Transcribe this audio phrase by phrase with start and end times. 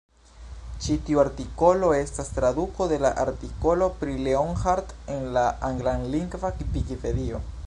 [0.85, 7.49] Ĉi tiu artikolo estas traduko de la artikolo pri Leonhard en la anglalingva Vikipedio.